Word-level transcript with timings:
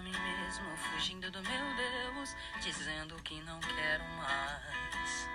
mim 0.00 0.12
mesmo, 0.12 0.76
fugindo 0.76 1.30
do 1.30 1.40
meu 1.42 1.76
Deus, 1.76 2.36
dizendo 2.60 3.14
que 3.22 3.40
não 3.42 3.58
quero 3.60 4.04
mais. 4.18 5.28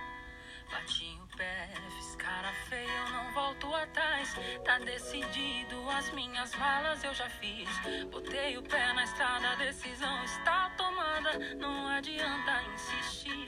Bati 0.71 1.19
o 1.21 1.37
pé, 1.37 1.69
fiz 1.89 2.15
cara 2.15 2.51
feia, 2.67 2.89
eu 2.89 3.09
não 3.09 3.31
volto 3.33 3.73
atrás. 3.75 4.35
Tá 4.65 4.79
decidido, 4.79 5.89
as 5.89 6.11
minhas 6.11 6.55
malas 6.55 7.03
eu 7.03 7.13
já 7.13 7.29
fiz. 7.29 7.69
Botei 8.11 8.57
o 8.57 8.63
pé 8.63 8.91
na 8.93 9.03
estrada, 9.03 9.49
a 9.49 9.55
decisão 9.55 10.23
está 10.23 10.69
tomada. 10.71 11.37
Não 11.55 11.87
adianta 11.87 12.63
insistir. 12.73 13.47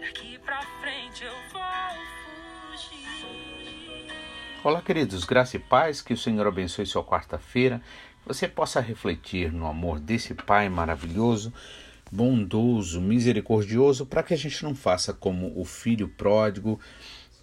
Daqui 0.00 0.38
pra 0.38 0.62
frente 0.80 1.24
eu 1.24 1.36
vou 1.50 1.62
fugir. 2.72 3.08
Olá, 4.64 4.80
queridos, 4.82 5.24
graça 5.24 5.56
e 5.56 5.60
paz, 5.60 6.00
que 6.00 6.12
o 6.12 6.16
Senhor 6.16 6.46
abençoe 6.46 6.86
sua 6.86 7.04
quarta-feira. 7.04 7.82
Você 8.28 8.46
possa 8.46 8.78
refletir 8.78 9.50
no 9.50 9.66
amor 9.66 9.98
desse 9.98 10.34
Pai 10.34 10.68
maravilhoso 10.68 11.50
bondoso, 12.10 13.00
misericordioso, 13.00 14.04
para 14.04 14.22
que 14.22 14.34
a 14.34 14.36
gente 14.36 14.62
não 14.62 14.74
faça 14.74 15.12
como 15.14 15.58
o 15.58 15.64
filho 15.64 16.08
pródigo 16.08 16.78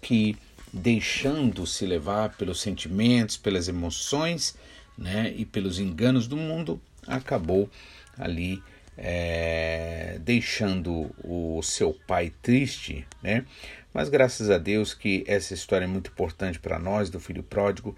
que, 0.00 0.36
deixando-se 0.72 1.84
levar 1.86 2.36
pelos 2.36 2.60
sentimentos, 2.60 3.36
pelas 3.36 3.66
emoções 3.66 4.56
né, 4.96 5.32
e 5.36 5.44
pelos 5.44 5.78
enganos 5.78 6.26
do 6.26 6.36
mundo, 6.36 6.80
acabou 7.06 7.68
ali 8.16 8.62
é, 8.96 10.18
deixando 10.20 11.10
o 11.22 11.60
seu 11.62 11.92
pai 12.06 12.32
triste, 12.42 13.06
né? 13.22 13.44
Mas 13.92 14.08
graças 14.08 14.50
a 14.50 14.58
Deus 14.58 14.94
que 14.94 15.24
essa 15.26 15.52
história 15.52 15.84
é 15.84 15.88
muito 15.88 16.10
importante 16.10 16.58
para 16.58 16.78
nós 16.78 17.10
do 17.10 17.18
filho 17.18 17.42
pródigo, 17.42 17.96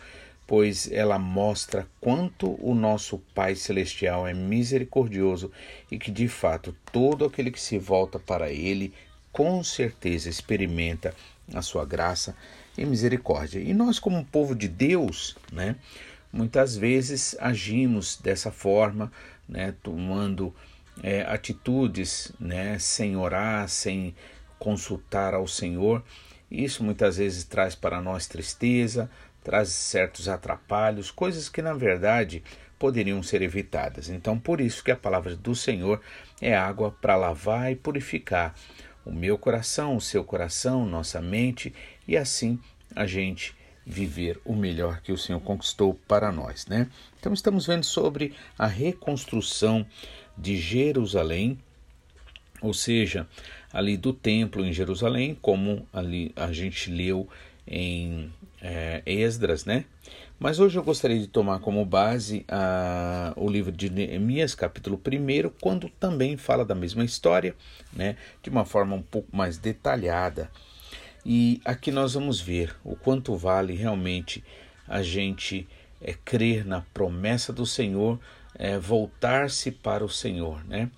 pois 0.48 0.90
ela 0.90 1.18
mostra 1.18 1.86
quanto 2.00 2.58
o 2.66 2.74
nosso 2.74 3.18
Pai 3.34 3.54
Celestial 3.54 4.26
é 4.26 4.32
misericordioso 4.32 5.52
e 5.90 5.98
que 5.98 6.10
de 6.10 6.26
fato 6.26 6.74
todo 6.90 7.26
aquele 7.26 7.50
que 7.50 7.60
se 7.60 7.78
volta 7.78 8.18
para 8.18 8.50
Ele 8.50 8.94
com 9.30 9.62
certeza 9.62 10.30
experimenta 10.30 11.14
a 11.54 11.60
sua 11.60 11.84
graça 11.84 12.34
e 12.78 12.84
misericórdia. 12.86 13.60
E 13.60 13.74
nós, 13.74 13.98
como 13.98 14.24
povo 14.24 14.54
de 14.54 14.68
Deus, 14.68 15.36
né, 15.52 15.76
muitas 16.32 16.74
vezes 16.74 17.36
agimos 17.38 18.16
dessa 18.16 18.50
forma, 18.50 19.12
né, 19.46 19.74
tomando 19.82 20.54
é, 21.02 21.22
atitudes 21.22 22.32
né, 22.40 22.78
sem 22.78 23.16
orar, 23.16 23.68
sem 23.68 24.14
consultar 24.58 25.34
ao 25.34 25.46
Senhor. 25.46 26.02
Isso 26.50 26.82
muitas 26.82 27.18
vezes 27.18 27.44
traz 27.44 27.74
para 27.74 28.00
nós 28.00 28.26
tristeza, 28.26 29.10
traz 29.42 29.70
certos 29.70 30.28
atrapalhos, 30.28 31.10
coisas 31.10 31.48
que 31.48 31.62
na 31.62 31.74
verdade 31.74 32.42
poderiam 32.78 33.22
ser 33.22 33.42
evitadas. 33.42 34.08
Então, 34.08 34.38
por 34.38 34.60
isso 34.60 34.84
que 34.84 34.90
a 34.90 34.96
palavra 34.96 35.34
do 35.34 35.54
Senhor 35.54 36.00
é 36.40 36.56
água 36.56 36.90
para 37.00 37.16
lavar 37.16 37.72
e 37.72 37.76
purificar 37.76 38.54
o 39.04 39.10
meu 39.10 39.38
coração, 39.38 39.96
o 39.96 40.00
seu 40.00 40.22
coração, 40.22 40.86
nossa 40.86 41.20
mente 41.20 41.74
e 42.06 42.16
assim 42.16 42.58
a 42.94 43.06
gente 43.06 43.56
viver 43.84 44.38
o 44.44 44.54
melhor 44.54 45.00
que 45.00 45.10
o 45.10 45.16
Senhor 45.16 45.40
conquistou 45.40 45.94
para 46.06 46.30
nós, 46.30 46.66
né? 46.66 46.88
Então 47.18 47.32
estamos 47.32 47.66
vendo 47.66 47.84
sobre 47.84 48.34
a 48.58 48.66
reconstrução 48.66 49.86
de 50.36 50.58
Jerusalém, 50.58 51.58
ou 52.60 52.74
seja, 52.74 53.26
ali 53.72 53.96
do 53.96 54.12
templo 54.12 54.62
em 54.62 54.74
Jerusalém, 54.74 55.34
como 55.40 55.88
ali 55.90 56.32
a 56.36 56.52
gente 56.52 56.90
leu 56.90 57.26
em 57.66 58.30
é, 58.60 59.02
Esdras, 59.06 59.64
né? 59.64 59.84
Mas 60.38 60.60
hoje 60.60 60.78
eu 60.78 60.84
gostaria 60.84 61.18
de 61.18 61.26
tomar 61.26 61.58
como 61.58 61.84
base 61.84 62.44
a, 62.48 63.32
o 63.36 63.50
livro 63.50 63.72
de 63.72 63.90
Neemias, 63.90 64.54
capítulo 64.54 65.00
1, 65.04 65.50
quando 65.60 65.88
também 65.88 66.36
fala 66.36 66.64
da 66.64 66.74
mesma 66.74 67.04
história, 67.04 67.54
né? 67.92 68.16
De 68.42 68.50
uma 68.50 68.64
forma 68.64 68.94
um 68.94 69.02
pouco 69.02 69.36
mais 69.36 69.58
detalhada. 69.58 70.50
E 71.26 71.60
aqui 71.64 71.90
nós 71.90 72.14
vamos 72.14 72.40
ver 72.40 72.74
o 72.84 72.94
quanto 72.94 73.36
vale 73.36 73.74
realmente 73.74 74.44
a 74.86 75.02
gente 75.02 75.68
é, 76.00 76.12
crer 76.12 76.64
na 76.64 76.80
promessa 76.94 77.52
do 77.52 77.66
Senhor, 77.66 78.18
é, 78.54 78.78
voltar-se 78.78 79.70
para 79.70 80.04
o 80.04 80.08
Senhor, 80.08 80.64
né? 80.64 80.90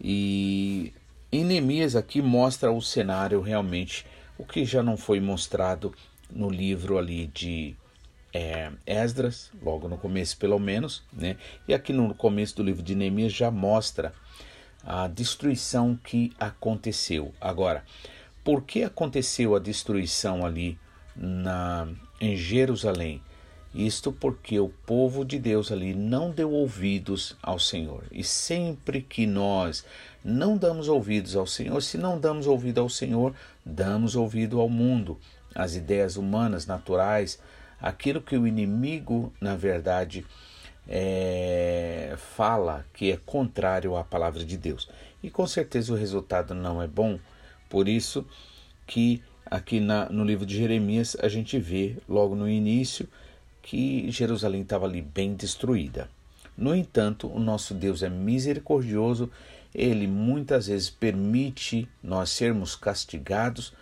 E 0.00 0.92
em 1.30 1.44
Neemias 1.44 1.96
aqui 1.96 2.22
mostra 2.22 2.70
o 2.70 2.80
cenário 2.80 3.40
realmente, 3.40 4.06
o 4.38 4.44
que 4.44 4.64
já 4.64 4.82
não 4.82 4.96
foi 4.96 5.20
mostrado 5.20 5.92
no 6.30 6.50
livro 6.50 6.98
ali 6.98 7.26
de 7.28 7.76
é, 8.32 8.70
Esdras, 8.86 9.50
logo 9.62 9.88
no 9.88 9.96
começo 9.96 10.36
pelo 10.36 10.58
menos, 10.58 11.02
né? 11.12 11.36
E 11.66 11.72
aqui 11.72 11.92
no 11.92 12.14
começo 12.14 12.56
do 12.56 12.62
livro 12.62 12.82
de 12.82 12.94
Neemias 12.94 13.32
já 13.32 13.50
mostra 13.50 14.12
a 14.84 15.08
destruição 15.08 15.98
que 16.04 16.32
aconteceu. 16.38 17.32
Agora, 17.40 17.84
por 18.44 18.62
que 18.62 18.82
aconteceu 18.82 19.56
a 19.56 19.58
destruição 19.58 20.44
ali 20.44 20.78
na 21.16 21.88
em 22.20 22.36
Jerusalém? 22.36 23.22
Isto 23.74 24.10
porque 24.10 24.58
o 24.58 24.68
povo 24.68 25.24
de 25.24 25.38
Deus 25.38 25.70
ali 25.70 25.92
não 25.94 26.30
deu 26.30 26.50
ouvidos 26.50 27.36
ao 27.42 27.58
Senhor. 27.58 28.04
E 28.10 28.24
sempre 28.24 29.02
que 29.02 29.26
nós 29.26 29.84
não 30.24 30.56
damos 30.56 30.88
ouvidos 30.88 31.36
ao 31.36 31.46
Senhor, 31.46 31.82
se 31.82 31.98
não 31.98 32.18
damos 32.18 32.46
ouvido 32.46 32.80
ao 32.80 32.88
Senhor, 32.88 33.34
damos 33.64 34.16
ouvido 34.16 34.60
ao 34.60 34.68
mundo 34.68 35.18
as 35.56 35.74
ideias 35.74 36.16
humanas, 36.16 36.66
naturais, 36.66 37.40
aquilo 37.80 38.20
que 38.20 38.36
o 38.36 38.46
inimigo, 38.46 39.32
na 39.40 39.56
verdade, 39.56 40.24
é, 40.88 42.14
fala 42.16 42.84
que 42.92 43.10
é 43.10 43.16
contrário 43.16 43.96
à 43.96 44.04
palavra 44.04 44.44
de 44.44 44.56
Deus. 44.56 44.88
E 45.22 45.30
com 45.30 45.46
certeza 45.46 45.92
o 45.92 45.96
resultado 45.96 46.54
não 46.54 46.80
é 46.80 46.86
bom, 46.86 47.18
por 47.68 47.88
isso 47.88 48.24
que 48.86 49.22
aqui 49.44 49.80
na, 49.80 50.08
no 50.08 50.24
livro 50.24 50.46
de 50.46 50.56
Jeremias 50.56 51.16
a 51.20 51.28
gente 51.28 51.58
vê 51.58 51.96
logo 52.08 52.34
no 52.36 52.48
início 52.48 53.08
que 53.62 54.10
Jerusalém 54.10 54.62
estava 54.62 54.86
ali 54.86 55.02
bem 55.02 55.34
destruída. 55.34 56.08
No 56.56 56.74
entanto, 56.74 57.28
o 57.28 57.38
nosso 57.38 57.74
Deus 57.74 58.02
é 58.02 58.08
misericordioso, 58.08 59.30
ele 59.74 60.06
muitas 60.06 60.68
vezes 60.68 60.88
permite 60.88 61.88
nós 62.02 62.30
sermos 62.30 62.74
castigados 62.74 63.74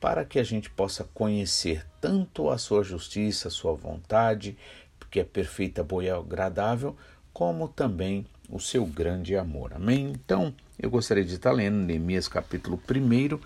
para 0.00 0.24
que 0.24 0.38
a 0.38 0.44
gente 0.44 0.70
possa 0.70 1.04
conhecer 1.14 1.84
tanto 2.00 2.50
a 2.50 2.58
sua 2.58 2.82
justiça, 2.82 3.48
a 3.48 3.50
sua 3.50 3.74
vontade, 3.74 4.56
que 5.10 5.20
é 5.20 5.24
perfeita, 5.24 5.82
boa 5.82 6.04
e 6.04 6.10
agradável, 6.10 6.96
como 7.32 7.68
também 7.68 8.26
o 8.48 8.60
seu 8.60 8.84
grande 8.84 9.36
amor. 9.36 9.72
Amém? 9.74 10.12
Então, 10.12 10.54
eu 10.78 10.90
gostaria 10.90 11.24
de 11.24 11.34
estar 11.34 11.52
lendo 11.52 11.76
Neemias 11.76 12.28
capítulo 12.28 12.78
1, 12.88 13.38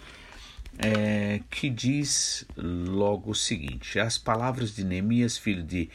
é, 0.78 1.40
que 1.50 1.70
diz 1.70 2.44
logo 2.56 3.30
o 3.30 3.34
seguinte: 3.34 4.00
As 4.00 4.18
palavras 4.18 4.74
de 4.74 4.84
Neemias, 4.84 5.38
filho 5.38 5.62
de 5.62 5.88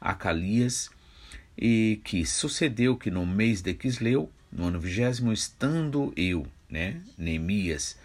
Acalias, 0.00 0.90
e 1.56 2.00
que 2.04 2.24
sucedeu 2.24 2.96
que 2.96 3.10
no 3.10 3.26
mês 3.26 3.60
de 3.60 3.74
Quisleu, 3.74 4.30
no 4.50 4.64
ano 4.64 4.80
vigésimo, 4.80 5.32
estando 5.32 6.12
eu, 6.16 6.46
né, 6.70 7.02
Neemias, 7.16 7.98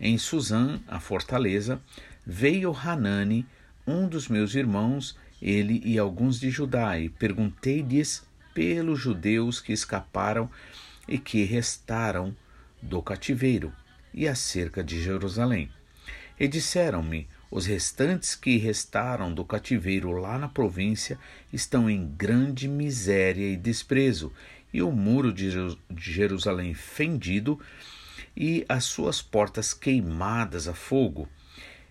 em 0.00 0.18
Suzã, 0.18 0.80
a 0.88 0.98
fortaleza, 1.00 1.80
veio 2.26 2.72
Hanani, 2.72 3.46
um 3.86 4.08
dos 4.08 4.28
meus 4.28 4.54
irmãos, 4.54 5.16
ele 5.40 5.82
e 5.84 5.98
alguns 5.98 6.40
de 6.40 6.50
Judá, 6.50 6.98
e 6.98 7.08
perguntei-lhes 7.08 8.22
pelos 8.54 9.00
judeus 9.00 9.60
que 9.60 9.72
escaparam 9.72 10.50
e 11.06 11.18
que 11.18 11.44
restaram 11.44 12.34
do 12.80 13.02
cativeiro, 13.02 13.72
e 14.12 14.26
acerca 14.28 14.82
de 14.82 15.02
Jerusalém. 15.02 15.70
E 16.38 16.48
disseram-me: 16.48 17.28
os 17.50 17.66
restantes 17.66 18.34
que 18.34 18.56
restaram 18.56 19.32
do 19.32 19.44
cativeiro 19.44 20.12
lá 20.12 20.38
na 20.38 20.48
província 20.48 21.18
estão 21.52 21.88
em 21.88 22.06
grande 22.06 22.66
miséria 22.66 23.46
e 23.46 23.56
desprezo, 23.56 24.32
e 24.72 24.82
o 24.82 24.90
muro 24.90 25.32
de 25.32 25.50
Jerusalém 25.96 26.74
fendido 26.74 27.60
e 28.36 28.64
as 28.68 28.84
suas 28.84 29.22
portas 29.22 29.72
queimadas 29.72 30.66
a 30.68 30.74
fogo. 30.74 31.28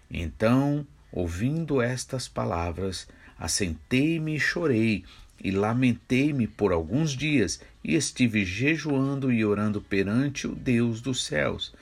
Então, 0.09 0.85
ouvindo 1.11 1.81
estas 1.81 2.27
palavras, 2.27 3.07
assentei-me 3.37 4.35
e 4.35 4.39
chorei, 4.39 5.03
e 5.43 5.51
lamentei-me 5.51 6.47
por 6.47 6.71
alguns 6.71 7.11
dias, 7.11 7.59
e 7.83 7.95
estive 7.95 8.45
jejuando 8.45 9.31
e 9.31 9.43
orando 9.43 9.81
perante 9.81 10.47
o 10.47 10.55
Deus 10.55 11.01
dos 11.01 11.25
céus. 11.25 11.73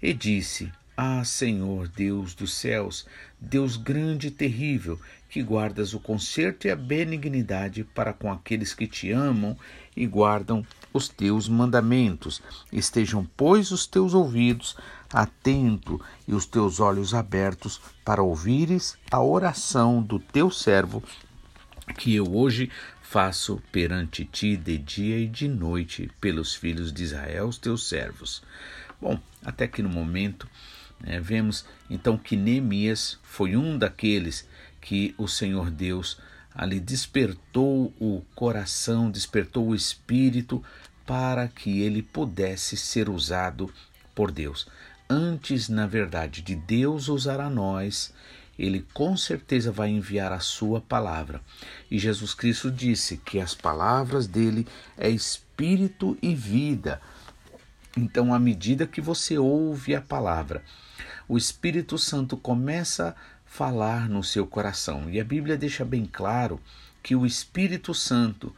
E 0.00 0.12
disse: 0.12 0.70
Ah, 0.96 1.24
Senhor, 1.24 1.88
Deus 1.88 2.34
dos 2.34 2.54
céus, 2.54 3.06
Deus 3.40 3.76
grande 3.76 4.28
e 4.28 4.30
terrível, 4.30 5.00
que 5.28 5.42
guardas 5.42 5.94
o 5.94 6.00
conserto 6.00 6.66
e 6.66 6.70
a 6.70 6.76
benignidade 6.76 7.84
para 7.84 8.12
com 8.12 8.30
aqueles 8.30 8.74
que 8.74 8.86
te 8.86 9.10
amam 9.10 9.56
e 9.96 10.06
guardam 10.06 10.66
os 10.92 11.08
teus 11.08 11.48
mandamentos. 11.48 12.42
Estejam, 12.72 13.28
pois, 13.36 13.70
os 13.70 13.86
teus 13.86 14.14
ouvidos 14.14 14.76
atento 15.12 16.00
e 16.26 16.34
os 16.34 16.46
teus 16.46 16.78
olhos 16.78 17.14
abertos 17.14 17.80
para 18.04 18.22
ouvires 18.22 18.96
a 19.10 19.20
oração 19.20 20.02
do 20.02 20.18
teu 20.18 20.50
servo 20.50 21.02
que 21.94 22.14
eu 22.14 22.32
hoje 22.32 22.70
faço 23.02 23.60
perante 23.72 24.24
ti 24.24 24.56
de 24.56 24.78
dia 24.78 25.18
e 25.18 25.26
de 25.26 25.48
noite 25.48 26.10
pelos 26.20 26.54
filhos 26.54 26.92
de 26.92 27.02
Israel, 27.02 27.48
os 27.48 27.58
teus 27.58 27.88
servos. 27.88 28.42
Bom, 29.00 29.18
até 29.44 29.66
que 29.66 29.82
no 29.82 29.88
momento 29.88 30.48
né, 31.00 31.18
vemos 31.18 31.64
então 31.88 32.16
que 32.16 32.36
Neemias 32.36 33.18
foi 33.22 33.56
um 33.56 33.76
daqueles 33.76 34.46
que 34.80 35.14
o 35.18 35.26
Senhor 35.26 35.70
Deus 35.70 36.18
ali 36.54 36.80
despertou 36.80 37.92
o 38.00 38.22
coração, 38.34 39.10
despertou 39.10 39.68
o 39.68 39.74
espírito 39.74 40.62
para 41.06 41.48
que 41.48 41.80
ele 41.80 42.02
pudesse 42.02 42.76
ser 42.76 43.08
usado 43.08 43.72
por 44.14 44.30
Deus. 44.30 44.66
Antes, 45.08 45.68
na 45.68 45.86
verdade, 45.86 46.42
de 46.42 46.54
Deus 46.54 47.08
usar 47.08 47.40
a 47.40 47.50
nós, 47.50 48.12
ele 48.58 48.86
com 48.92 49.16
certeza 49.16 49.72
vai 49.72 49.88
enviar 49.88 50.32
a 50.32 50.40
sua 50.40 50.80
palavra. 50.80 51.40
E 51.90 51.98
Jesus 51.98 52.34
Cristo 52.34 52.70
disse 52.70 53.16
que 53.16 53.40
as 53.40 53.54
palavras 53.54 54.26
dele 54.26 54.66
é 54.96 55.08
espírito 55.08 56.16
e 56.22 56.34
vida. 56.34 57.00
Então, 57.96 58.32
à 58.32 58.38
medida 58.38 58.86
que 58.86 59.00
você 59.00 59.36
ouve 59.38 59.94
a 59.94 60.00
palavra, 60.00 60.62
o 61.28 61.36
Espírito 61.36 61.96
Santo 61.96 62.36
começa 62.36 63.08
a 63.08 63.14
falar 63.50 64.08
no 64.08 64.22
seu 64.22 64.46
coração. 64.46 65.10
E 65.10 65.20
a 65.20 65.24
Bíblia 65.24 65.56
deixa 65.58 65.84
bem 65.84 66.06
claro 66.06 66.60
que 67.02 67.16
o 67.16 67.26
Espírito 67.26 67.92
Santo 67.92 68.54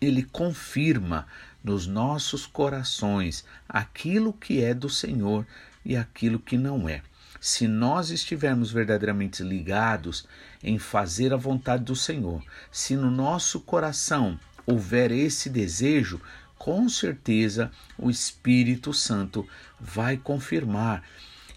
ele 0.00 0.22
confirma 0.22 1.26
nos 1.62 1.86
nossos 1.86 2.46
corações 2.46 3.44
aquilo 3.68 4.32
que 4.32 4.64
é 4.64 4.72
do 4.72 4.88
Senhor 4.88 5.46
e 5.84 5.94
aquilo 5.94 6.38
que 6.38 6.56
não 6.56 6.88
é 6.88 7.02
se 7.38 7.68
nós 7.68 8.08
estivermos 8.08 8.72
verdadeiramente 8.72 9.42
ligados 9.42 10.26
em 10.62 10.78
fazer 10.78 11.34
a 11.34 11.36
vontade 11.36 11.84
do 11.84 11.94
Senhor, 11.94 12.42
se 12.72 12.96
no 12.96 13.10
nosso 13.10 13.60
coração 13.60 14.40
houver 14.64 15.12
esse 15.12 15.50
desejo, 15.50 16.18
com 16.56 16.88
certeza 16.88 17.70
o 17.98 18.08
Espírito 18.08 18.94
Santo 18.94 19.46
vai 19.78 20.16
confirmar. 20.16 21.02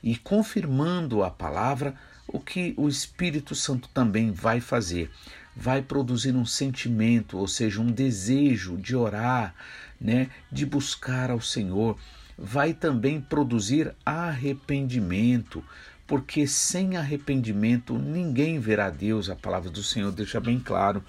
E 0.03 0.17
confirmando 0.17 1.23
a 1.23 1.31
palavra, 1.31 1.95
o 2.27 2.39
que 2.39 2.73
o 2.77 2.87
Espírito 2.87 3.55
Santo 3.55 3.87
também 3.93 4.31
vai 4.31 4.59
fazer? 4.59 5.09
Vai 5.55 5.81
produzir 5.81 6.35
um 6.35 6.45
sentimento, 6.45 7.37
ou 7.37 7.47
seja, 7.47 7.81
um 7.81 7.91
desejo 7.91 8.77
de 8.77 8.95
orar, 8.95 9.55
né, 9.99 10.29
de 10.51 10.65
buscar 10.65 11.31
ao 11.31 11.41
Senhor, 11.41 11.97
vai 12.37 12.73
também 12.73 13.19
produzir 13.19 13.95
arrependimento, 14.05 15.63
porque 16.05 16.45
sem 16.45 16.95
arrependimento 16.95 17.97
ninguém 17.97 18.59
verá 18.59 18.89
Deus. 18.89 19.29
A 19.29 19.35
palavra 19.35 19.69
do 19.69 19.81
Senhor 19.81 20.11
deixa 20.11 20.39
bem 20.39 20.59
claro. 20.59 21.03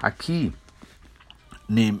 Aqui, 0.00 0.52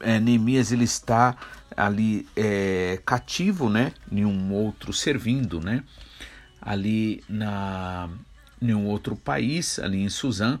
é, 0.00 0.18
Neemias 0.18 0.72
ele 0.72 0.84
está 0.84 1.36
ali 1.76 2.26
é, 2.34 3.00
cativo, 3.04 3.68
né, 3.68 3.92
em 4.10 4.24
um 4.24 4.52
outro 4.52 4.92
servindo, 4.92 5.60
né, 5.60 5.84
ali 6.60 7.22
na 7.28 8.08
em 8.60 8.74
um 8.74 8.86
outro 8.86 9.16
país, 9.16 9.78
ali 9.78 10.02
em 10.02 10.08
Suzã, 10.08 10.58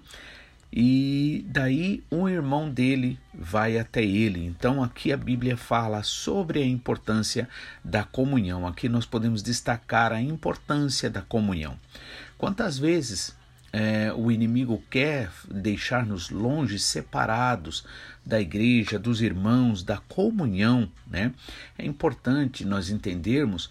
e 0.72 1.46
daí 1.48 2.02
um 2.12 2.28
irmão 2.28 2.68
dele 2.68 3.18
vai 3.32 3.78
até 3.78 4.04
ele. 4.04 4.44
Então 4.44 4.82
aqui 4.82 5.12
a 5.12 5.16
Bíblia 5.16 5.56
fala 5.56 6.02
sobre 6.02 6.62
a 6.62 6.66
importância 6.66 7.48
da 7.82 8.04
comunhão. 8.04 8.66
Aqui 8.66 8.88
nós 8.88 9.06
podemos 9.06 9.42
destacar 9.42 10.12
a 10.12 10.20
importância 10.20 11.08
da 11.08 11.22
comunhão. 11.22 11.78
Quantas 12.36 12.78
vezes 12.78 13.34
é, 13.72 14.12
o 14.12 14.30
inimigo 14.30 14.82
quer 14.90 15.30
deixar-nos 15.50 16.30
longe, 16.30 16.78
separados 16.78 17.84
da 18.24 18.40
igreja, 18.40 18.98
dos 18.98 19.22
irmãos, 19.22 19.82
da 19.82 19.98
comunhão, 19.98 20.90
né? 21.06 21.32
É 21.78 21.84
importante 21.84 22.64
nós 22.64 22.90
entendermos 22.90 23.70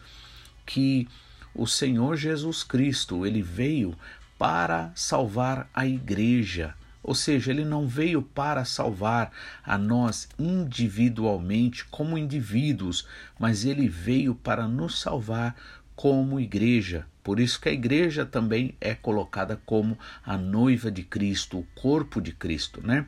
que 0.66 1.08
o 1.54 1.66
Senhor 1.66 2.16
Jesus 2.16 2.64
Cristo, 2.64 3.26
ele 3.26 3.42
veio 3.42 3.96
para 4.38 4.92
salvar 4.96 5.70
a 5.74 5.86
igreja 5.86 6.76
ou 7.08 7.16
seja, 7.16 7.52
ele 7.52 7.64
não 7.64 7.88
veio 7.88 8.22
para 8.22 8.66
salvar 8.66 9.32
a 9.64 9.78
nós 9.78 10.28
individualmente, 10.38 11.86
como 11.86 12.18
indivíduos, 12.18 13.08
mas 13.40 13.64
ele 13.64 13.88
veio 13.88 14.36
para 14.36 14.68
nos 14.68 15.00
salvar 15.00 15.56
como 15.96 16.38
igreja. 16.38 17.08
Por 17.24 17.40
isso 17.40 17.62
que 17.62 17.70
a 17.70 17.72
igreja 17.72 18.26
também 18.26 18.76
é 18.82 18.94
colocada 18.94 19.58
como 19.66 19.98
a 20.22 20.38
noiva 20.38 20.92
de 20.92 21.02
Cristo, 21.02 21.60
o 21.60 21.68
corpo 21.80 22.20
de 22.22 22.34
Cristo, 22.34 22.86
né? 22.86 23.06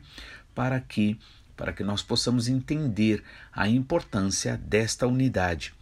Para 0.54 0.80
que 0.80 1.18
para 1.54 1.74
que 1.74 1.84
nós 1.84 2.02
possamos 2.02 2.48
entender 2.48 3.22
a 3.52 3.68
importância 3.68 4.56
desta 4.56 5.06
unidade. 5.06 5.74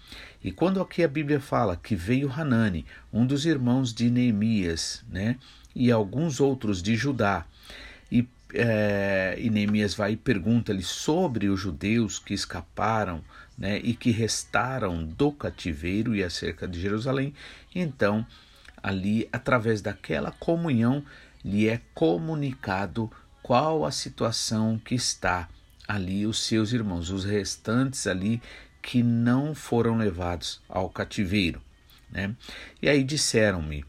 E 0.42 0.52
quando 0.52 0.80
aqui 0.80 1.02
a 1.02 1.08
Bíblia 1.08 1.40
fala 1.40 1.76
que 1.76 1.96
veio 1.96 2.30
Hanani, 2.30 2.86
um 3.12 3.26
dos 3.26 3.44
irmãos 3.44 3.92
de 3.92 4.08
Neemias, 4.10 5.04
né, 5.10 5.36
e 5.74 5.90
alguns 5.90 6.40
outros 6.40 6.82
de 6.82 6.96
Judá, 6.96 7.44
e, 8.10 8.26
é, 8.54 9.36
e 9.38 9.50
Neemias 9.50 9.94
vai 9.94 10.12
e 10.12 10.16
pergunta-lhe 10.16 10.82
sobre 10.82 11.48
os 11.48 11.60
judeus 11.60 12.18
que 12.18 12.34
escaparam 12.34 13.22
né, 13.56 13.80
e 13.82 13.94
que 13.94 14.10
restaram 14.10 15.04
do 15.04 15.32
cativeiro 15.32 16.14
e 16.14 16.22
acerca 16.22 16.68
de 16.68 16.80
Jerusalém. 16.80 17.34
Então, 17.74 18.24
ali, 18.80 19.28
através 19.32 19.82
daquela 19.82 20.30
comunhão, 20.30 21.04
lhe 21.44 21.68
é 21.68 21.80
comunicado 21.94 23.10
qual 23.42 23.84
a 23.84 23.90
situação 23.90 24.78
que 24.78 24.94
está 24.94 25.48
ali 25.86 26.26
os 26.26 26.44
seus 26.44 26.72
irmãos, 26.72 27.10
os 27.10 27.24
restantes 27.24 28.06
ali 28.06 28.42
que 28.82 29.02
não 29.02 29.54
foram 29.54 29.96
levados 29.96 30.60
ao 30.68 30.88
cativeiro. 30.88 31.60
Né? 32.10 32.34
E 32.80 32.88
aí 32.88 33.04
disseram-me: 33.04 33.84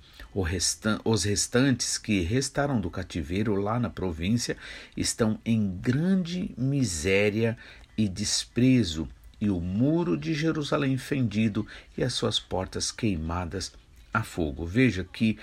os 1.03 1.23
restantes 1.23 1.97
que 1.97 2.21
restaram 2.21 2.79
do 2.79 2.89
cativeiro 2.89 3.55
lá 3.55 3.79
na 3.79 3.89
província 3.89 4.57
estão 4.95 5.39
em 5.45 5.77
grande 5.77 6.51
miséria 6.57 7.57
e 7.97 8.07
desprezo, 8.07 9.07
e 9.41 9.49
o 9.49 9.59
muro 9.59 10.17
de 10.17 10.33
Jerusalém 10.33 10.97
fendido 10.97 11.65
e 11.97 12.03
as 12.03 12.13
suas 12.13 12.39
portas 12.39 12.91
queimadas 12.91 13.71
a 14.13 14.23
fogo. 14.23 14.65
Veja 14.65 15.03
que 15.03 15.37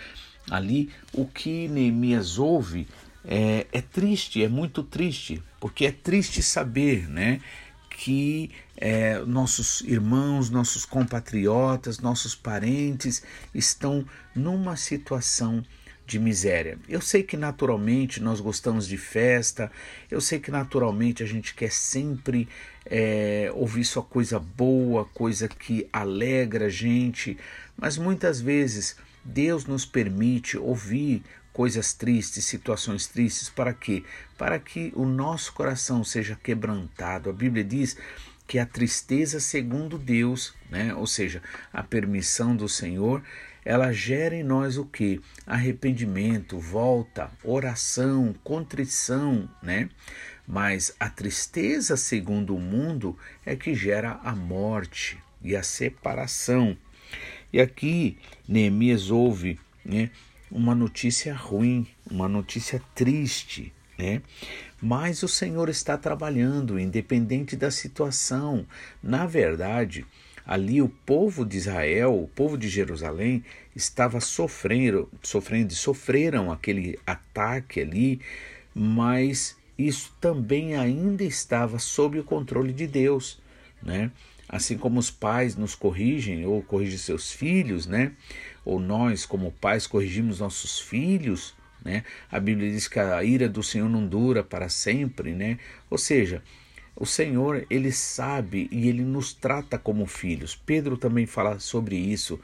ali 0.50 0.90
o 1.12 1.26
que 1.26 1.68
Neemias 1.68 2.38
ouve 2.38 2.87
é, 3.25 3.66
é 3.73 3.80
triste, 3.80 4.42
é 4.42 4.49
muito 4.49 4.82
triste, 4.82 5.42
porque 5.59 5.87
é 5.87 5.92
triste 5.92 6.42
saber, 6.42 7.09
né? 7.09 7.40
Que 7.99 8.50
é, 8.76 9.19
nossos 9.21 9.81
irmãos, 9.81 10.50
nossos 10.50 10.85
compatriotas, 10.85 11.99
nossos 11.99 12.35
parentes 12.35 13.23
estão 13.55 14.05
numa 14.35 14.76
situação 14.76 15.65
de 16.07 16.19
miséria. 16.19 16.79
Eu 16.87 17.00
sei 17.00 17.23
que 17.23 17.38
naturalmente 17.38 18.23
nós 18.23 18.38
gostamos 18.38 18.87
de 18.87 18.99
festa, 18.99 19.73
eu 20.11 20.21
sei 20.21 20.38
que 20.38 20.50
naturalmente 20.50 21.23
a 21.23 21.26
gente 21.26 21.55
quer 21.55 21.73
sempre 21.73 22.47
é, 22.85 23.50
ouvir 23.55 23.85
só 23.87 24.03
coisa 24.03 24.38
boa, 24.38 25.07
coisa 25.07 25.49
que 25.49 25.88
alegra 25.91 26.67
a 26.67 26.71
gente, 26.71 27.38
mas 27.79 27.97
muitas 27.97 28.43
vezes 28.43 28.95
Deus 29.25 29.65
nos 29.65 29.87
permite 29.87 30.59
ouvir 30.59 31.23
coisas 31.56 31.94
tristes, 31.94 32.44
situações 32.44 33.06
tristes, 33.06 33.48
para 33.48 33.72
quê? 33.72 34.04
Para 34.36 34.58
que 34.58 34.92
o 34.94 35.06
nosso 35.06 35.54
coração 35.54 36.04
seja 36.04 36.36
quebrantado. 36.36 37.30
A 37.30 37.32
Bíblia 37.32 37.64
diz 37.64 37.96
que 38.46 38.58
a 38.58 38.66
tristeza 38.66 39.40
segundo 39.40 39.96
Deus, 39.96 40.52
né? 40.70 40.94
ou 40.94 41.06
seja, 41.06 41.42
a 41.72 41.82
permissão 41.82 42.54
do 42.54 42.68
Senhor, 42.68 43.22
ela 43.64 43.90
gera 43.90 44.36
em 44.36 44.42
nós 44.42 44.76
o 44.76 44.84
que? 44.84 45.18
Arrependimento, 45.46 46.58
volta, 46.58 47.30
oração, 47.42 48.34
contrição, 48.44 49.48
né? 49.62 49.88
Mas 50.46 50.94
a 51.00 51.08
tristeza 51.08 51.96
segundo 51.96 52.54
o 52.54 52.60
mundo 52.60 53.18
é 53.46 53.56
que 53.56 53.75
gera 53.75 54.20
a 54.22 54.36
morte 54.36 55.16
e 55.42 55.56
a 55.56 55.62
separação. 55.62 56.76
E 57.50 57.62
aqui 57.62 58.18
Neemias 58.46 59.10
ouve 59.10 59.58
né, 59.82 60.10
uma 60.50 60.75
notícia 60.75 61.35
ruim, 61.35 61.87
uma 62.11 62.29
notícia 62.29 62.81
triste, 62.95 63.73
né? 63.99 64.23
Mas 64.81 65.23
o 65.23 65.29
Senhor 65.29 65.69
está 65.69 65.97
trabalhando, 65.97 66.79
independente 66.79 67.57
da 67.57 67.71
situação. 67.71 68.67
Na 69.03 69.26
verdade, 69.26 70.05
ali 70.47 70.81
o 70.81 70.88
povo 70.88 71.45
de 71.45 71.57
Israel, 71.57 72.15
o 72.15 72.29
povo 72.29 72.57
de 72.57 72.69
Jerusalém, 72.69 73.43
estava 73.75 74.21
sofrendo, 74.21 75.09
sofrendo, 75.23 75.75
sofreram 75.75 76.53
aquele 76.53 76.99
ataque 77.07 77.81
ali, 77.81 78.21
mas 78.75 79.57
isso 79.79 80.15
também 80.21 80.76
ainda 80.76 81.25
estava 81.25 81.79
sob 81.79 82.19
o 82.19 82.25
controle 82.25 82.73
de 82.73 82.87
Deus, 82.87 83.41
né? 83.83 84.11
Assim 84.49 84.79
como 84.79 85.00
os 85.00 85.11
pais 85.11 85.57
nos 85.57 85.75
corrigem 85.75 86.47
ou 86.47 86.62
corrigem 86.62 86.99
seus 86.99 87.33
filhos, 87.33 87.87
né? 87.87 88.12
Ou 88.66 88.80
nós, 88.80 89.25
como 89.25 89.52
pais, 89.52 89.87
corrigimos 89.87 90.40
nossos 90.40 90.80
filhos, 90.80 91.54
né? 91.85 92.02
A 92.28 92.40
Bíblia 92.40 92.68
diz 92.68 92.88
que 92.88 92.99
a 92.99 93.23
ira 93.23 93.49
do 93.49 93.62
Senhor 93.62 93.88
não 93.88 94.04
dura 94.04 94.42
para 94.42 94.68
sempre, 94.68 95.32
né? 95.32 95.58
Ou 95.88 95.96
seja, 95.96 96.42
o 96.96 97.06
Senhor, 97.06 97.64
ele 97.70 97.92
sabe 97.92 98.68
e 98.73 98.88
ele 98.88 99.04
nos 99.04 99.32
trata 99.32 99.78
como 99.78 100.04
filhos. 100.04 100.56
Pedro 100.56 100.96
também 100.96 101.26
fala 101.26 101.61
sobre 101.61 101.94
isso. 101.96 102.40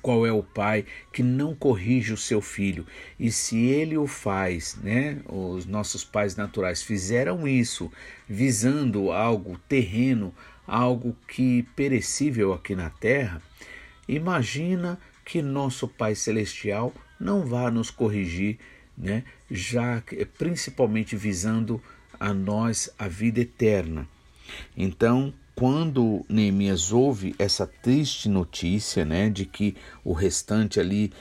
Qual 0.00 0.24
é 0.24 0.30
o 0.30 0.44
pai 0.44 0.86
que 1.12 1.24
não 1.24 1.56
corrige 1.56 2.12
o 2.12 2.16
seu 2.16 2.40
filho? 2.40 2.86
E 3.18 3.32
se 3.32 3.58
ele 3.58 3.98
o 3.98 4.06
faz, 4.06 4.76
né? 4.76 5.18
Os 5.26 5.66
nossos 5.66 6.04
pais 6.04 6.36
naturais 6.36 6.82
fizeram 6.82 7.48
isso 7.48 7.90
visando 8.28 9.10
algo 9.10 9.58
terreno, 9.68 10.32
algo 10.64 11.16
que 11.26 11.64
perecível 11.74 12.52
aqui 12.52 12.76
na 12.76 12.90
terra. 12.90 13.42
Imagina 14.10 14.98
que 15.24 15.40
nosso 15.40 15.86
Pai 15.86 16.16
celestial 16.16 16.92
não 17.18 17.46
vá 17.46 17.70
nos 17.70 17.92
corrigir, 17.92 18.58
né? 18.98 19.22
Já 19.48 20.02
principalmente 20.36 21.14
visando 21.14 21.80
a 22.18 22.34
nós 22.34 22.90
a 22.98 23.06
vida 23.06 23.40
eterna. 23.40 24.08
Então, 24.76 25.32
quando 25.54 26.26
Neemias 26.28 26.90
ouve 26.90 27.36
essa 27.38 27.68
triste 27.68 28.28
notícia, 28.28 29.04
né, 29.04 29.30
de 29.30 29.46
que 29.46 29.76
o 30.02 30.12
restante 30.12 30.80
ali 30.80 31.12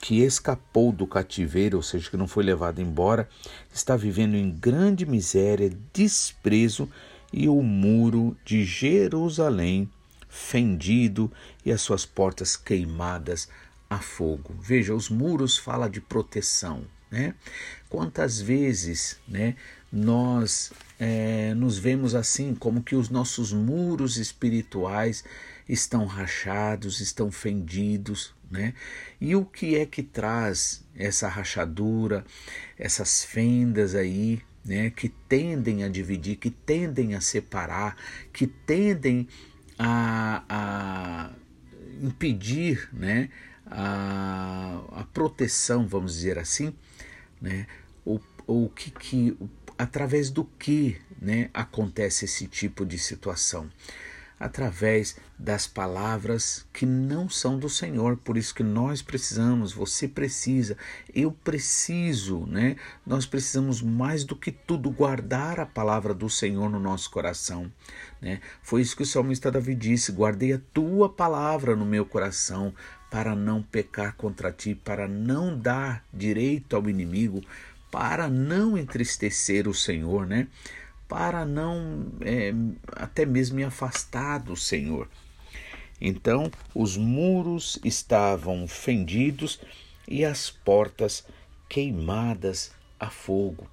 que 0.00 0.20
escapou 0.20 0.92
do 0.92 1.04
cativeiro, 1.04 1.78
ou 1.78 1.82
seja, 1.82 2.08
que 2.08 2.16
não 2.16 2.28
foi 2.28 2.44
levado 2.44 2.80
embora, 2.80 3.28
está 3.74 3.96
vivendo 3.96 4.36
em 4.36 4.52
grande 4.52 5.04
miséria, 5.04 5.68
desprezo 5.92 6.88
e 7.32 7.48
o 7.48 7.60
muro 7.60 8.36
de 8.44 8.64
Jerusalém 8.64 9.90
fendido 10.36 11.32
e 11.64 11.72
as 11.72 11.80
suas 11.80 12.04
portas 12.04 12.56
queimadas 12.56 13.48
a 13.88 13.98
fogo. 13.98 14.54
Veja, 14.60 14.94
os 14.94 15.08
muros 15.08 15.56
fala 15.56 15.88
de 15.88 16.00
proteção, 16.00 16.84
né? 17.10 17.34
Quantas 17.88 18.40
vezes, 18.40 19.18
né, 19.26 19.56
nós 19.90 20.72
é, 20.98 21.54
nos 21.54 21.78
vemos 21.78 22.14
assim, 22.14 22.54
como 22.54 22.82
que 22.82 22.94
os 22.94 23.08
nossos 23.08 23.52
muros 23.52 24.18
espirituais 24.18 25.24
estão 25.68 26.04
rachados, 26.04 27.00
estão 27.00 27.32
fendidos, 27.32 28.34
né? 28.50 28.74
E 29.20 29.34
o 29.34 29.44
que 29.44 29.76
é 29.76 29.86
que 29.86 30.02
traz 30.02 30.84
essa 30.94 31.28
rachadura, 31.28 32.24
essas 32.78 33.24
fendas 33.24 33.94
aí, 33.94 34.42
né? 34.64 34.90
Que 34.90 35.08
tendem 35.08 35.82
a 35.82 35.88
dividir, 35.88 36.36
que 36.36 36.50
tendem 36.50 37.14
a 37.14 37.20
separar, 37.20 37.96
que 38.32 38.46
tendem 38.46 39.26
a, 39.78 40.42
a 40.48 41.30
impedir, 42.02 42.88
né? 42.92 43.30
A, 43.66 44.80
a 44.92 45.04
proteção, 45.12 45.86
vamos 45.86 46.14
dizer 46.14 46.38
assim, 46.38 46.74
né? 47.40 47.66
O, 48.04 48.20
o 48.46 48.68
que, 48.68 48.90
que 48.90 49.36
através 49.76 50.30
do 50.30 50.44
que 50.44 50.96
né, 51.20 51.50
acontece 51.52 52.24
esse 52.24 52.46
tipo 52.46 52.86
de 52.86 52.98
situação? 52.98 53.68
Através 54.38 55.16
das 55.38 55.66
palavras 55.66 56.66
que 56.70 56.84
não 56.84 57.26
são 57.26 57.58
do 57.58 57.70
Senhor, 57.70 58.18
por 58.18 58.36
isso 58.36 58.54
que 58.54 58.62
nós 58.62 59.00
precisamos, 59.00 59.72
você 59.72 60.06
precisa, 60.06 60.76
eu 61.14 61.32
preciso, 61.32 62.44
né? 62.46 62.76
Nós 63.06 63.24
precisamos 63.24 63.80
mais 63.80 64.24
do 64.24 64.36
que 64.36 64.52
tudo 64.52 64.90
guardar 64.90 65.58
a 65.58 65.64
palavra 65.64 66.12
do 66.12 66.28
Senhor 66.28 66.68
no 66.68 66.78
nosso 66.78 67.10
coração, 67.10 67.72
né? 68.20 68.40
Foi 68.62 68.82
isso 68.82 68.94
que 68.94 69.02
o 69.02 69.06
salmista 69.06 69.50
Davi 69.50 69.74
disse: 69.74 70.12
guardei 70.12 70.52
a 70.52 70.60
tua 70.72 71.08
palavra 71.08 71.74
no 71.74 71.86
meu 71.86 72.04
coração 72.04 72.74
para 73.10 73.34
não 73.34 73.62
pecar 73.62 74.16
contra 74.16 74.52
ti, 74.52 74.74
para 74.74 75.08
não 75.08 75.58
dar 75.58 76.04
direito 76.12 76.76
ao 76.76 76.90
inimigo, 76.90 77.40
para 77.90 78.28
não 78.28 78.76
entristecer 78.76 79.66
o 79.66 79.72
Senhor, 79.72 80.26
né? 80.26 80.48
Para 81.08 81.44
não 81.44 82.06
é, 82.20 82.52
até 82.92 83.24
mesmo 83.24 83.56
me 83.56 83.64
afastar 83.64 84.38
do 84.38 84.56
Senhor. 84.56 85.08
Então 86.00 86.50
os 86.74 86.96
muros 86.96 87.78
estavam 87.84 88.66
fendidos 88.66 89.60
e 90.06 90.24
as 90.24 90.50
portas 90.50 91.24
queimadas 91.68 92.72
a 92.98 93.08
fogo. 93.08 93.68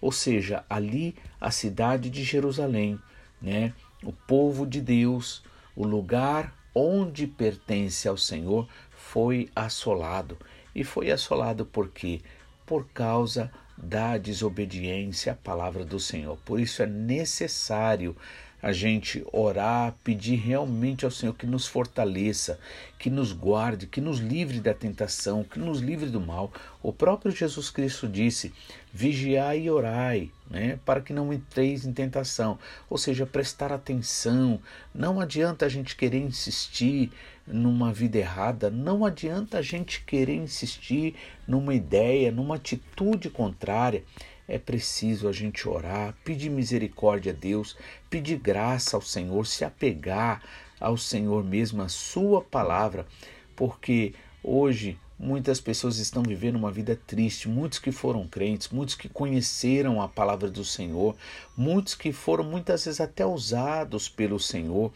Ou 0.00 0.12
seja, 0.12 0.64
ali 0.68 1.14
a 1.40 1.50
cidade 1.50 2.10
de 2.10 2.24
Jerusalém, 2.24 2.98
né? 3.40 3.72
O 4.02 4.12
povo 4.12 4.66
de 4.66 4.80
Deus, 4.80 5.42
o 5.76 5.86
lugar 5.86 6.52
onde 6.74 7.26
pertence 7.26 8.08
ao 8.08 8.16
Senhor, 8.16 8.68
foi 8.90 9.48
assolado. 9.54 10.36
E 10.74 10.82
foi 10.82 11.10
assolado 11.10 11.64
por 11.64 11.88
quê? 11.88 12.20
Por 12.66 12.86
causa 12.88 13.52
da 13.82 14.16
desobediência 14.16 15.32
à 15.32 15.34
palavra 15.34 15.84
do 15.84 15.98
Senhor. 15.98 16.38
Por 16.44 16.60
isso 16.60 16.82
é 16.82 16.86
necessário 16.86 18.16
a 18.62 18.72
gente 18.72 19.26
orar, 19.32 19.92
pedir 20.04 20.36
realmente 20.36 21.04
ao 21.04 21.10
Senhor 21.10 21.34
que 21.34 21.46
nos 21.48 21.66
fortaleça, 21.66 22.60
que 22.96 23.10
nos 23.10 23.32
guarde, 23.32 23.88
que 23.88 24.00
nos 24.00 24.20
livre 24.20 24.60
da 24.60 24.72
tentação, 24.72 25.42
que 25.42 25.58
nos 25.58 25.80
livre 25.80 26.08
do 26.08 26.20
mal. 26.20 26.52
O 26.80 26.92
próprio 26.92 27.34
Jesus 27.34 27.70
Cristo 27.70 28.06
disse: 28.06 28.54
vigiai 28.92 29.62
e 29.62 29.70
orai, 29.70 30.30
né, 30.48 30.78
para 30.84 31.00
que 31.00 31.12
não 31.12 31.32
entreis 31.32 31.84
em 31.84 31.92
tentação. 31.92 32.56
Ou 32.88 32.96
seja, 32.96 33.26
prestar 33.26 33.72
atenção. 33.72 34.60
Não 34.94 35.18
adianta 35.18 35.66
a 35.66 35.68
gente 35.68 35.96
querer 35.96 36.20
insistir 36.20 37.10
numa 37.46 37.92
vida 37.92 38.18
errada, 38.18 38.70
não 38.70 39.04
adianta 39.04 39.58
a 39.58 39.62
gente 39.62 40.04
querer 40.04 40.36
insistir 40.36 41.14
numa 41.46 41.74
ideia, 41.74 42.30
numa 42.30 42.56
atitude 42.56 43.28
contrária. 43.30 44.04
É 44.46 44.58
preciso 44.58 45.28
a 45.28 45.32
gente 45.32 45.68
orar, 45.68 46.14
pedir 46.24 46.50
misericórdia 46.50 47.32
a 47.32 47.34
Deus, 47.34 47.76
pedir 48.10 48.38
graça 48.38 48.96
ao 48.96 49.02
Senhor, 49.02 49.46
se 49.46 49.64
apegar 49.64 50.42
ao 50.80 50.96
Senhor 50.96 51.44
mesmo, 51.44 51.82
a 51.82 51.88
Sua 51.88 52.42
palavra, 52.42 53.06
porque 53.54 54.14
hoje 54.42 54.98
muitas 55.22 55.60
pessoas 55.60 55.98
estão 55.98 56.20
vivendo 56.24 56.56
uma 56.56 56.72
vida 56.72 56.98
triste, 57.06 57.48
muitos 57.48 57.78
que 57.78 57.92
foram 57.92 58.26
crentes, 58.26 58.68
muitos 58.70 58.96
que 58.96 59.08
conheceram 59.08 60.02
a 60.02 60.08
palavra 60.08 60.50
do 60.50 60.64
Senhor, 60.64 61.14
muitos 61.56 61.94
que 61.94 62.12
foram 62.12 62.42
muitas 62.42 62.84
vezes 62.84 63.00
até 63.00 63.24
usados 63.24 64.08
pelo 64.08 64.40
Senhor, 64.40 64.92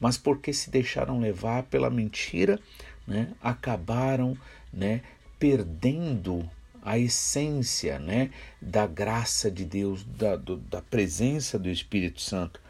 mas 0.00 0.18
porque 0.18 0.52
se 0.52 0.68
deixaram 0.68 1.20
levar 1.20 1.62
pela 1.62 1.88
mentira, 1.88 2.58
né, 3.06 3.32
acabaram 3.40 4.36
né, 4.72 5.00
perdendo 5.38 6.48
a 6.82 6.98
essência 6.98 8.00
né, 8.00 8.30
da 8.60 8.84
graça 8.84 9.48
de 9.48 9.64
Deus, 9.64 10.02
da, 10.02 10.34
do, 10.34 10.56
da 10.56 10.82
presença 10.82 11.56
do 11.56 11.68
Espírito 11.68 12.20
Santo. 12.20 12.60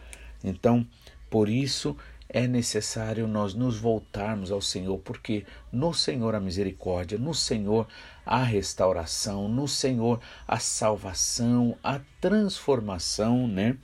Então, 0.45 0.87
por 1.31 1.49
isso 1.49 1.97
é 2.29 2.47
necessário 2.47 3.27
nós 3.27 3.55
nos 3.55 3.79
voltarmos 3.79 4.53
ao 4.53 4.61
Senhor, 4.61 4.99
porque 4.99 5.47
no 5.73 5.95
Senhor 5.95 6.35
a 6.35 6.41
misericórdia, 6.41 7.19
no 7.19 7.35
Senhor 7.35 7.87
a 8.25 8.43
restauração, 8.43 9.49
no 9.49 9.67
Senhor 9.67 10.21
a 10.47 10.59
salvação, 10.59 11.77
a 11.83 12.01
transformação, 12.21 13.49
né? 13.49 13.77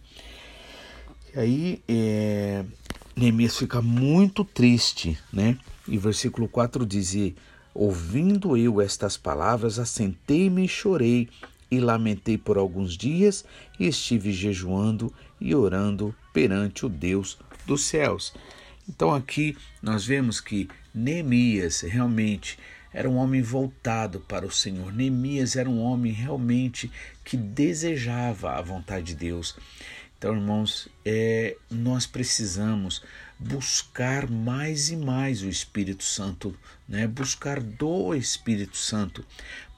E 1.35 1.39
aí 1.39 1.83
é, 1.89 2.65
Neemias 3.17 3.57
fica 3.57 3.81
muito 3.81 4.45
triste, 4.45 5.19
né? 5.33 5.59
E 5.89 5.97
versículo 5.97 6.47
4 6.47 6.85
diz: 6.85 7.35
Ouvindo 7.75 8.57
eu 8.57 8.81
estas 8.81 9.17
palavras, 9.17 9.79
assentei-me 9.79 10.65
e 10.65 10.69
chorei, 10.69 11.29
e 11.71 11.81
lamentei 11.81 12.37
por 12.37 12.59
alguns 12.59 12.97
dias, 12.97 13.45
e 13.81 13.87
estive 13.87 14.33
jejuando 14.33 15.13
e 15.41 15.55
orando 15.55 16.15
perante 16.33 16.85
o 16.85 16.89
Deus 16.89 17.39
dos 17.67 17.85
céus. 17.85 18.35
Então 18.89 19.15
aqui 19.15 19.57
nós 19.83 20.05
vemos 20.05 20.41
que 20.41 20.69
Neemias 20.95 21.81
realmente 21.81 22.59
era 22.93 23.11
um 23.11 23.17
homem 23.17 23.43
voltado 23.43 24.21
para 24.21 24.47
o 24.47 24.53
Senhor. 24.53 24.93
Neemias 24.93 25.57
era 25.57 25.69
um 25.69 25.81
homem 25.81 26.13
realmente 26.13 26.91
que 27.25 27.37
desejava 27.37 28.53
a 28.53 28.63
vontade 28.63 29.07
de 29.07 29.15
Deus. 29.17 29.57
Então, 30.17 30.33
irmãos, 30.35 30.89
é, 31.05 31.57
nós 31.71 32.07
precisamos 32.07 33.03
buscar 33.39 34.31
mais 34.31 34.91
e 34.91 34.97
mais 34.97 35.43
o 35.43 35.49
Espírito 35.49 36.05
Santo, 36.05 36.57
né? 36.89 37.07
buscar 37.07 37.61
do 37.61 38.15
Espírito 38.15 38.77
Santo. 38.77 39.23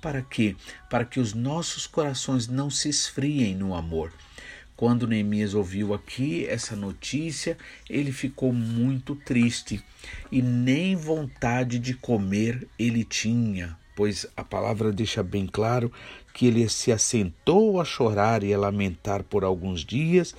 Para 0.01 0.23
quê? 0.23 0.55
Para 0.91 1.05
que 1.05 1.19
os 1.19 1.33
nossos 1.33 1.87
corações 1.87 2.47
não 2.47 2.71
se 2.71 2.89
esfriem 2.89 3.57
no 3.57 3.75
amor. 3.75 4.13
Quando 4.77 5.07
Neemias 5.07 5.55
ouviu 5.55 5.95
aqui 5.95 6.47
essa 6.47 6.77
notícia, 6.77 7.57
ele 7.89 8.13
ficou 8.13 8.53
muito 8.53 9.17
triste 9.17 9.83
e 10.31 10.43
nem 10.43 10.95
vontade 10.95 11.79
de 11.79 11.95
comer 11.95 12.69
ele 12.79 13.03
tinha, 13.03 13.79
pois 13.95 14.27
a 14.37 14.45
palavra 14.45 14.93
deixa 14.93 15.23
bem 15.23 15.47
claro 15.47 15.91
que 16.35 16.47
ele 16.47 16.69
se 16.69 16.93
assentou 16.93 17.81
a 17.81 17.85
chorar 17.87 18.43
e 18.43 18.53
a 18.53 18.59
lamentar 18.59 19.23
por 19.23 19.45
alguns 19.45 19.83
dias 19.83 20.35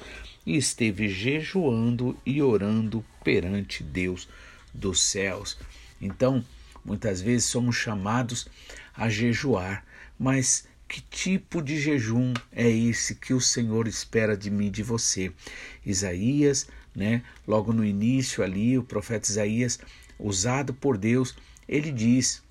e 0.46 0.56
esteve 0.56 1.10
jejuando 1.10 2.16
e 2.24 2.40
orando 2.40 3.04
perante 3.24 3.82
Deus 3.82 4.30
dos 4.72 5.02
céus. 5.02 5.58
Então, 6.00 6.46
muitas 6.86 7.20
vezes 7.20 7.46
somos 7.46 7.76
chamados 7.76 8.48
a 8.96 9.10
jejuar, 9.10 9.84
Mas 10.20 10.68
que 10.88 11.02
tipo 11.02 11.62
de 11.62 11.80
jejum 11.80 12.34
é 12.52 12.70
esse 12.70 13.16
que 13.16 13.34
o 13.34 13.42
Senhor 13.42 13.88
espera 13.88 14.38
de 14.38 14.50
mim, 14.50 14.72
de 14.72 14.84
você? 14.84 15.32
Isaías, 15.86 16.68
né, 16.96 17.22
logo 17.46 17.74
no 17.74 17.84
início 17.84 18.44
ali, 18.44 18.78
o 18.78 18.84
profeta 18.84 19.30
Isaías, 19.30 19.80
usado 20.18 20.74
por 20.74 20.98
Deus, 20.98 21.36
ele 21.68 21.92
diz 21.92 22.42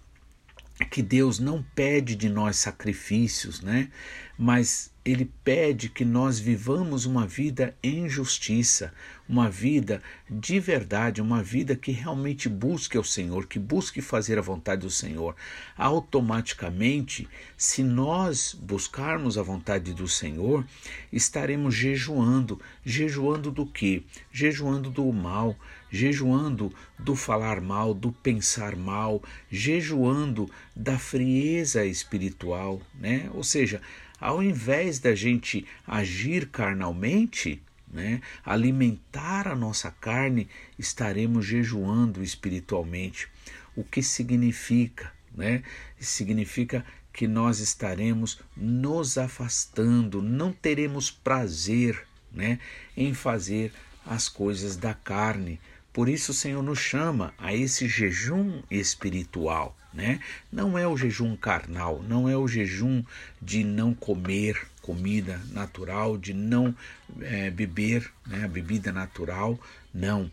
que 0.84 1.02
Deus 1.02 1.38
não 1.38 1.64
pede 1.74 2.14
de 2.14 2.28
nós 2.28 2.56
sacrifícios, 2.56 3.62
né? 3.62 3.90
Mas 4.38 4.92
ele 5.02 5.32
pede 5.44 5.88
que 5.88 6.04
nós 6.04 6.38
vivamos 6.38 7.06
uma 7.06 7.26
vida 7.26 7.74
em 7.80 8.08
justiça, 8.08 8.92
uma 9.28 9.48
vida 9.48 10.02
de 10.28 10.58
verdade, 10.58 11.22
uma 11.22 11.42
vida 11.42 11.76
que 11.76 11.92
realmente 11.92 12.48
busque 12.48 12.96
ao 12.96 13.04
Senhor, 13.04 13.46
que 13.46 13.58
busque 13.58 14.02
fazer 14.02 14.36
a 14.36 14.42
vontade 14.42 14.82
do 14.82 14.90
Senhor. 14.90 15.34
Automaticamente, 15.76 17.28
se 17.56 17.82
nós 17.82 18.52
buscarmos 18.52 19.38
a 19.38 19.42
vontade 19.42 19.94
do 19.94 20.08
Senhor, 20.08 20.66
estaremos 21.12 21.74
jejuando. 21.74 22.60
Jejuando 22.84 23.50
do 23.50 23.64
quê? 23.64 24.02
Jejuando 24.32 24.90
do 24.90 25.10
mal, 25.12 25.56
jejuando 25.90 26.72
do 26.98 27.14
falar 27.14 27.60
mal, 27.60 27.94
do 27.94 28.12
pensar 28.12 28.76
mal, 28.76 29.22
jejuando 29.50 30.50
da 30.74 30.98
frieza 30.98 31.84
espiritual, 31.84 32.80
né? 32.94 33.30
Ou 33.34 33.44
seja, 33.44 33.80
ao 34.20 34.42
invés 34.42 34.98
da 34.98 35.14
gente 35.14 35.66
agir 35.86 36.48
carnalmente, 36.48 37.62
né, 37.92 38.20
alimentar 38.44 39.46
a 39.46 39.54
nossa 39.54 39.90
carne, 39.90 40.48
estaremos 40.78 41.46
jejuando 41.46 42.22
espiritualmente. 42.22 43.28
O 43.74 43.84
que 43.84 44.02
significa? 44.02 45.12
Né? 45.34 45.62
Significa 45.98 46.84
que 47.12 47.26
nós 47.26 47.60
estaremos 47.60 48.40
nos 48.56 49.16
afastando, 49.16 50.20
não 50.20 50.52
teremos 50.52 51.10
prazer 51.10 52.06
né, 52.32 52.58
em 52.96 53.14
fazer 53.14 53.72
as 54.04 54.28
coisas 54.28 54.76
da 54.76 54.92
carne. 54.92 55.58
Por 55.96 56.10
isso 56.10 56.32
o 56.32 56.34
Senhor 56.34 56.62
nos 56.62 56.78
chama 56.78 57.32
a 57.38 57.54
esse 57.54 57.88
jejum 57.88 58.60
espiritual 58.70 59.74
né? 59.96 60.20
Não 60.52 60.76
é 60.76 60.86
o 60.86 60.94
jejum 60.94 61.34
carnal, 61.34 62.02
não 62.06 62.28
é 62.28 62.36
o 62.36 62.46
jejum 62.46 63.02
de 63.40 63.64
não 63.64 63.94
comer 63.94 64.68
comida 64.82 65.40
natural, 65.50 66.18
de 66.18 66.34
não 66.34 66.74
é, 67.22 67.50
beber 67.50 68.12
né, 68.26 68.46
bebida 68.46 68.92
natural, 68.92 69.58
não. 69.94 70.30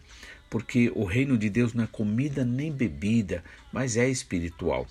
Porque 0.49 0.91
o 0.93 1.05
reino 1.05 1.37
de 1.37 1.49
Deus 1.49 1.73
não 1.73 1.85
é 1.85 1.87
comida 1.87 2.43
nem 2.43 2.71
bebida, 2.71 3.41
mas 3.71 3.95
é 3.95 4.07
espiritual. 4.09 4.85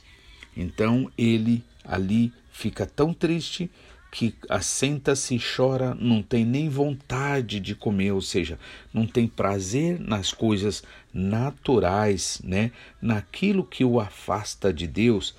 Então 0.56 1.12
ele 1.18 1.62
ali 1.84 2.32
fica 2.50 2.86
tão 2.86 3.12
triste 3.12 3.70
que 4.12 4.34
assenta-se 4.46 5.34
e 5.34 5.40
chora, 5.40 5.94
não 5.94 6.22
tem 6.22 6.44
nem 6.44 6.68
vontade 6.68 7.58
de 7.58 7.74
comer, 7.74 8.12
ou 8.12 8.20
seja, 8.20 8.58
não 8.92 9.06
tem 9.06 9.26
prazer 9.26 9.98
nas 9.98 10.34
coisas 10.34 10.82
naturais, 11.14 12.38
né? 12.44 12.72
Naquilo 13.00 13.64
que 13.64 13.82
o 13.82 13.98
afasta 13.98 14.70
de 14.70 14.86
Deus. 14.86 15.34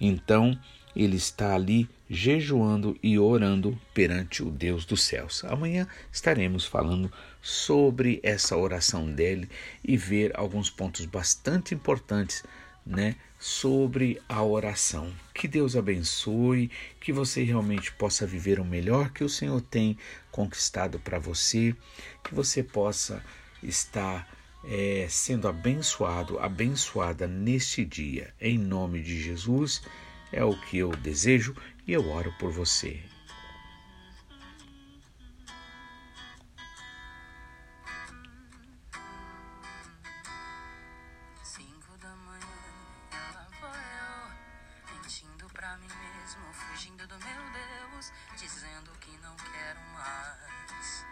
Então, 0.00 0.56
ele 0.94 1.16
está 1.16 1.56
ali 1.56 1.88
jejuando 2.08 2.96
e 3.02 3.18
orando 3.18 3.76
perante 3.92 4.44
o 4.44 4.50
Deus 4.50 4.84
dos 4.84 5.02
céus. 5.02 5.44
Amanhã 5.46 5.88
estaremos 6.12 6.64
falando 6.64 7.12
sobre 7.42 8.20
essa 8.22 8.56
oração 8.56 9.10
dele 9.10 9.50
e 9.82 9.96
ver 9.96 10.30
alguns 10.38 10.70
pontos 10.70 11.04
bastante 11.04 11.74
importantes 11.74 12.44
né, 12.86 13.16
sobre 13.38 14.20
a 14.28 14.42
oração. 14.42 15.12
Que 15.32 15.48
Deus 15.48 15.76
abençoe, 15.76 16.70
que 17.00 17.12
você 17.12 17.42
realmente 17.42 17.92
possa 17.92 18.26
viver 18.26 18.60
o 18.60 18.64
melhor 18.64 19.10
que 19.10 19.24
o 19.24 19.28
Senhor 19.28 19.60
tem 19.60 19.96
conquistado 20.30 20.98
para 20.98 21.18
você, 21.18 21.74
que 22.22 22.34
você 22.34 22.62
possa 22.62 23.24
estar 23.62 24.28
é, 24.64 25.06
sendo 25.08 25.48
abençoado, 25.48 26.38
abençoada 26.38 27.26
neste 27.26 27.84
dia. 27.84 28.34
Em 28.40 28.58
nome 28.58 29.02
de 29.02 29.20
Jesus, 29.20 29.82
é 30.32 30.44
o 30.44 30.58
que 30.58 30.78
eu 30.78 30.90
desejo 30.90 31.54
e 31.86 31.92
eu 31.92 32.08
oro 32.10 32.34
por 32.38 32.50
você. 32.50 33.13
Fugindo 46.52 47.06
do 47.06 47.18
meu 47.18 47.42
Deus, 47.52 48.12
dizendo 48.36 48.90
que 49.00 49.16
não 49.18 49.36
quero 49.36 49.80
mais. 49.92 51.06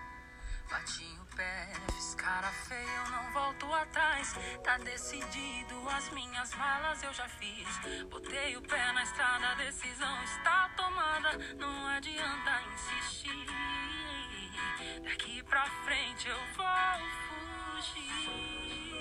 Bati 0.69 1.19
o 1.21 1.37
pé, 1.37 1.73
fiz 1.93 2.15
cara 2.15 2.51
feia, 2.51 2.89
eu 3.05 3.11
não 3.11 3.33
volto 3.33 3.73
atrás. 3.75 4.35
Tá 4.65 4.79
decidido, 4.79 5.89
as 5.91 6.09
minhas 6.11 6.55
malas 6.55 7.03
eu 7.03 7.13
já 7.13 7.29
fiz. 7.29 7.69
Botei 8.09 8.57
o 8.57 8.63
pé 8.63 8.93
na 8.93 9.03
estrada, 9.03 9.49
a 9.49 9.55
decisão 9.55 10.25
está 10.25 10.71
tomada. 10.71 11.39
Não 11.59 11.87
adianta 11.89 12.63
insistir. 12.73 13.47
Daqui 15.05 15.43
pra 15.43 15.65
frente 15.85 16.29
eu 16.29 16.41
vou 16.57 16.67
fugir. 17.77 18.92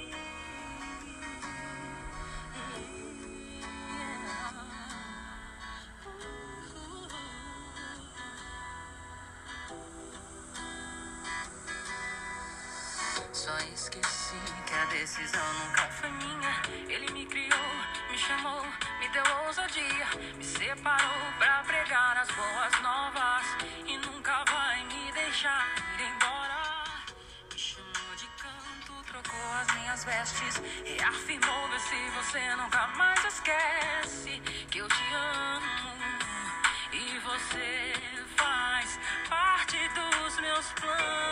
só 13.41 13.57
esqueci 13.73 14.35
que 14.67 14.73
a 14.75 14.85
decisão 14.85 15.53
nunca 15.53 15.81
foi 15.89 16.11
minha. 16.11 16.61
Ele 16.87 17.11
me 17.11 17.25
criou, 17.25 17.71
me 18.11 18.15
chamou, 18.15 18.63
me 18.99 19.07
deu 19.09 19.23
ousadia, 19.47 20.05
me 20.37 20.45
separou 20.45 21.25
pra 21.39 21.63
pregar 21.63 22.17
as 22.17 22.29
boas 22.29 22.81
novas 22.83 23.45
e 23.87 23.97
nunca 23.97 24.43
vai 24.45 24.83
me 24.85 25.11
deixar 25.13 25.65
ir 25.97 26.03
embora. 26.03 26.83
Me 27.51 27.57
chamou 27.57 28.15
de 28.15 28.27
canto, 28.43 29.03
trocou 29.07 29.53
as 29.59 29.73
minhas 29.73 30.03
vestes 30.05 30.61
e 30.85 31.01
afirmou 31.01 31.69
que 31.69 31.79
se 31.79 32.09
você 32.11 32.55
nunca 32.57 32.87
mais 32.89 33.25
esquece 33.25 34.39
que 34.69 34.77
eu 34.77 34.87
te 34.87 35.13
amo 35.15 35.97
e 36.93 37.17
você 37.17 37.93
faz 38.37 38.99
parte 39.27 39.79
dos 39.95 40.39
meus 40.41 40.71
planos. 40.73 41.30